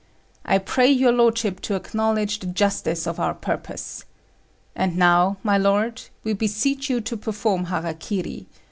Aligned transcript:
I 0.45 0.57
pray 0.57 0.87
your 0.89 1.11
lordship 1.11 1.59
to 1.59 1.75
acknowledge 1.75 2.39
the 2.39 2.47
justice 2.47 3.05
of 3.05 3.19
our 3.19 3.35
purpose. 3.35 4.03
And 4.75 4.97
now, 4.97 5.37
my 5.43 5.59
lord, 5.59 6.01
we 6.23 6.33
beseech 6.33 6.89
you 6.89 7.01
to 7.01 7.15
perform 7.15 7.65
hara 7.65 7.93
kiri. 7.93 8.47